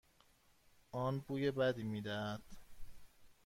آن 0.91 1.19
بوی 1.19 1.51
بدی 1.51 1.83
میدهد. 1.83 2.41